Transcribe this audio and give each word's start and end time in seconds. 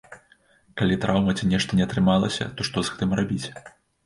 Калі 0.79 0.95
траўма 1.03 1.35
ці 1.37 1.49
нешта 1.51 1.71
не 1.81 1.85
атрымалася, 1.91 2.49
то 2.55 2.61
што 2.71 2.77
з 2.89 2.97
гэтым 2.97 3.15
рабіць? 3.23 3.45